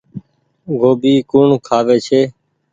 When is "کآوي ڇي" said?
1.67-2.21